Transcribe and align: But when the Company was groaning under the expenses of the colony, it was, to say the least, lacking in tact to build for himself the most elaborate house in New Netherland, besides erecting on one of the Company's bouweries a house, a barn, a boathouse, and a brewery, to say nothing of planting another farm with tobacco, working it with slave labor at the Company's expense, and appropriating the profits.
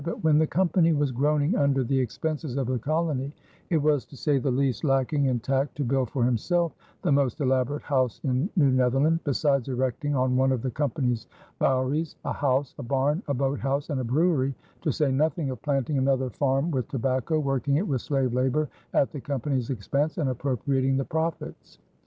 But 0.03 0.23
when 0.23 0.39
the 0.39 0.47
Company 0.47 0.93
was 0.93 1.11
groaning 1.11 1.55
under 1.55 1.83
the 1.83 1.99
expenses 1.99 2.57
of 2.57 2.65
the 2.65 2.79
colony, 2.79 3.31
it 3.69 3.77
was, 3.77 4.03
to 4.07 4.17
say 4.17 4.39
the 4.39 4.49
least, 4.49 4.83
lacking 4.83 5.25
in 5.25 5.39
tact 5.39 5.75
to 5.75 5.83
build 5.83 6.09
for 6.09 6.23
himself 6.23 6.73
the 7.03 7.11
most 7.11 7.39
elaborate 7.39 7.83
house 7.83 8.19
in 8.23 8.49
New 8.55 8.71
Netherland, 8.71 9.19
besides 9.25 9.69
erecting 9.69 10.15
on 10.15 10.35
one 10.35 10.51
of 10.51 10.63
the 10.63 10.71
Company's 10.71 11.27
bouweries 11.59 12.15
a 12.25 12.33
house, 12.33 12.73
a 12.79 12.83
barn, 12.83 13.21
a 13.27 13.35
boathouse, 13.35 13.91
and 13.91 14.01
a 14.01 14.03
brewery, 14.03 14.55
to 14.81 14.91
say 14.91 15.11
nothing 15.11 15.51
of 15.51 15.61
planting 15.61 15.99
another 15.99 16.31
farm 16.31 16.71
with 16.71 16.87
tobacco, 16.87 17.39
working 17.39 17.75
it 17.77 17.87
with 17.87 18.01
slave 18.01 18.33
labor 18.33 18.69
at 18.95 19.11
the 19.11 19.21
Company's 19.21 19.69
expense, 19.69 20.17
and 20.17 20.31
appropriating 20.31 20.97
the 20.97 21.05
profits. 21.05 21.77